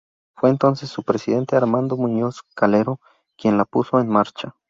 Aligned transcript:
Fue 0.35 0.49
entonces 0.49 0.89
su 0.89 1.03
presidente 1.03 1.55
Armando 1.55 1.95
Muñoz 1.95 2.41
Calero 2.55 2.99
quien 3.37 3.55
la 3.59 3.65
puso 3.65 3.99
en 3.99 4.07
marcha. 4.07 4.55